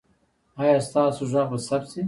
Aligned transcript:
ایا 0.61 0.77
ستاسو 0.87 1.23
غږ 1.31 1.47
به 1.51 1.57
ثبت 1.67 1.87
شي؟ 1.91 1.99